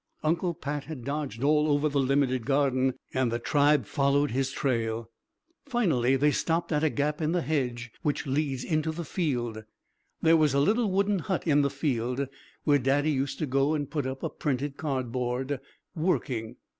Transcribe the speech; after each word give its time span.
Uncle 0.23 0.55
Pat 0.55 0.85
had 0.85 1.03
dodged 1.05 1.43
all 1.43 1.67
over 1.67 1.87
the 1.87 1.99
limited 1.99 2.43
garden, 2.43 2.95
and 3.13 3.31
the 3.31 3.37
tribe 3.37 3.85
followed 3.85 4.31
his 4.31 4.49
trail. 4.49 5.11
Finally 5.67 6.15
they 6.15 6.31
stopped 6.31 6.71
at 6.71 6.83
a 6.83 6.89
gap 6.89 7.21
in 7.21 7.33
the 7.33 7.43
hedge 7.43 7.91
which 8.01 8.25
leads 8.25 8.63
into 8.63 8.91
the 8.91 9.05
field. 9.05 9.63
There 10.19 10.37
was 10.37 10.55
a 10.55 10.59
little 10.59 10.89
wooden 10.89 11.19
hut 11.19 11.45
in 11.45 11.61
the 11.61 11.69
field, 11.69 12.27
where 12.63 12.79
Daddy 12.79 13.11
used 13.11 13.37
to 13.37 13.45
go 13.45 13.75
and 13.75 13.91
put 13.91 14.07
up 14.07 14.23
a 14.23 14.29
printed 14.31 14.75
cardboard: 14.75 15.59
"WORKING." 15.95 16.55